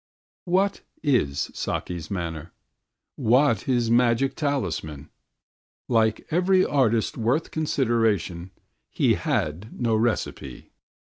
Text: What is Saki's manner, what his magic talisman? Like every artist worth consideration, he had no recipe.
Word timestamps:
What 0.45 0.81
is 1.03 1.51
Saki's 1.53 2.09
manner, 2.09 2.51
what 3.17 3.61
his 3.69 3.91
magic 3.91 4.33
talisman? 4.35 5.11
Like 5.87 6.25
every 6.31 6.65
artist 6.65 7.17
worth 7.19 7.51
consideration, 7.51 8.49
he 8.89 9.13
had 9.13 9.79
no 9.79 9.95
recipe. 9.95 10.71